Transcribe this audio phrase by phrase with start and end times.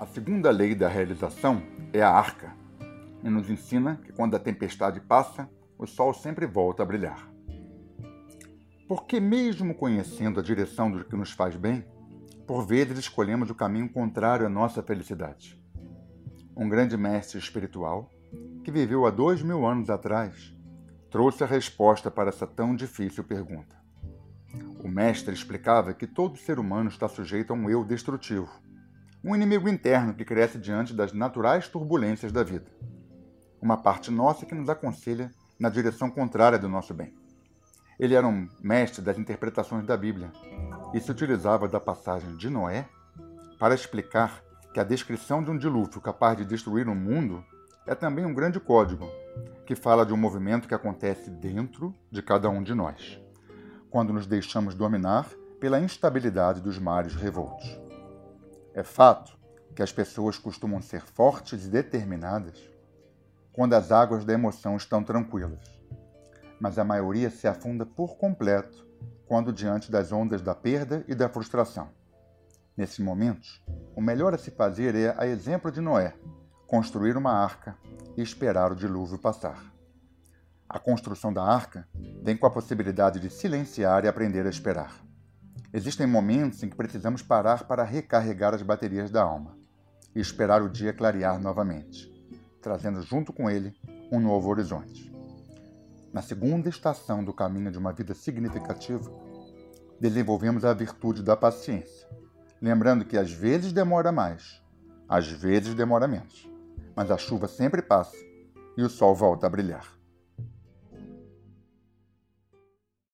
[0.00, 1.62] A segunda lei da realização
[1.92, 2.56] é a arca,
[3.22, 7.30] e nos ensina que quando a tempestade passa, o sol sempre volta a brilhar.
[8.88, 11.84] Porque, mesmo conhecendo a direção do que nos faz bem,
[12.46, 15.62] por vezes escolhemos o caminho contrário à nossa felicidade.
[16.56, 18.10] Um grande mestre espiritual,
[18.64, 20.56] que viveu há dois mil anos atrás,
[21.10, 23.76] trouxe a resposta para essa tão difícil pergunta.
[24.82, 28.50] O mestre explicava que todo ser humano está sujeito a um eu destrutivo
[29.22, 32.66] um inimigo interno que cresce diante das naturais turbulências da vida.
[33.60, 37.14] Uma parte nossa que nos aconselha na direção contrária do nosso bem.
[37.98, 40.32] Ele era um mestre das interpretações da Bíblia
[40.94, 42.88] e se utilizava da passagem de Noé
[43.58, 47.44] para explicar que a descrição de um dilúvio capaz de destruir o um mundo
[47.86, 49.06] é também um grande código
[49.66, 53.20] que fala de um movimento que acontece dentro de cada um de nós,
[53.90, 55.28] quando nos deixamos dominar
[55.60, 57.89] pela instabilidade dos mares revoltos.
[58.72, 59.36] É fato
[59.74, 62.58] que as pessoas costumam ser fortes e determinadas
[63.52, 65.60] quando as águas da emoção estão tranquilas,
[66.60, 68.86] mas a maioria se afunda por completo
[69.26, 71.88] quando diante das ondas da perda e da frustração.
[72.76, 73.62] Nesses momentos,
[73.94, 76.14] o melhor a se fazer é, a exemplo de Noé,
[76.66, 77.76] construir uma arca
[78.16, 79.60] e esperar o dilúvio passar.
[80.68, 81.88] A construção da arca
[82.22, 85.09] vem com a possibilidade de silenciar e aprender a esperar.
[85.72, 89.56] Existem momentos em que precisamos parar para recarregar as baterias da alma
[90.14, 92.10] e esperar o dia clarear novamente,
[92.60, 93.74] trazendo junto com ele
[94.10, 95.10] um novo horizonte.
[96.12, 99.10] Na segunda estação do caminho de uma vida significativa,
[100.00, 102.08] desenvolvemos a virtude da paciência,
[102.60, 104.60] lembrando que às vezes demora mais,
[105.08, 106.48] às vezes demora menos,
[106.96, 108.16] mas a chuva sempre passa
[108.76, 109.99] e o sol volta a brilhar.